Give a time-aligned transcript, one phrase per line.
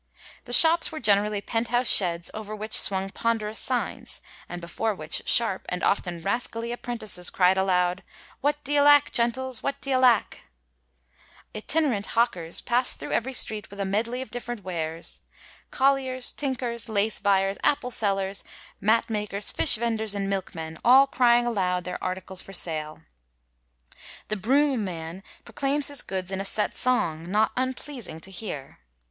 [0.45, 5.67] The shops were generally penthouse sheds over which swung ponderous signs, and before which sharp,
[5.69, 8.01] and often rascally, apprentices cried aloud,•
[8.41, 9.61] What d'ye lack, gentles?
[9.61, 10.49] what d'ye lack?'
[11.21, 15.19] * Itinerant hawkers past thru every street with a medley of different wares,
[15.69, 18.43] colliers, tinkers, lace buyers, apple sellers,
[18.79, 23.03] mat makers, fish vendors and milkmen, all crying aloud their articles for sale.
[24.29, 28.79] The broom man proclaims his goods in a set song, not unpleasing to hear.